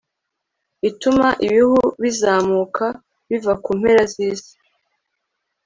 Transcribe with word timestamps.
Ituma 0.89 1.27
ibihu 1.45 1.81
bizamuka 2.01 2.85
biva 3.29 3.53
ku 3.63 3.71
mpera 3.79 4.03
zisi 4.13 4.53